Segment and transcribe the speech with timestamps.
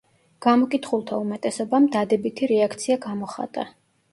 [0.45, 3.69] გამოკითხულთა უმეტესობამ, დადებითი რეაქცია გამოხატა.